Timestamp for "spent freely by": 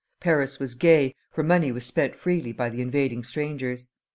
1.85-2.69